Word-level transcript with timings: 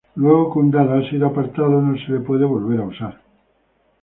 Luego 0.15 0.51
que 0.51 0.57
un 0.57 0.71
dado 0.71 0.95
ha 0.95 1.07
sido 1.11 1.27
apartado 1.27 1.79
no 1.79 1.95
se 1.95 2.13
lo 2.13 2.23
puede 2.23 2.43
volver 2.43 2.79
a 2.79 2.87
usar. 2.87 3.21